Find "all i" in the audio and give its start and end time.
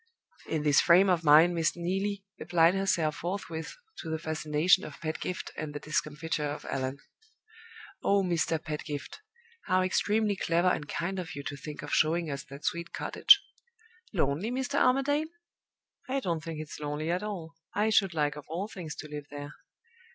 17.21-17.91